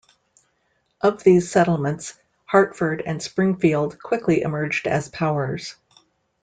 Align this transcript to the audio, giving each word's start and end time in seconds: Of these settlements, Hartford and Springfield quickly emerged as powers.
Of 1.01 1.21
these 1.23 1.51
settlements, 1.51 2.15
Hartford 2.45 3.03
and 3.05 3.21
Springfield 3.21 4.01
quickly 4.01 4.41
emerged 4.41 4.87
as 4.87 5.09
powers. 5.09 5.75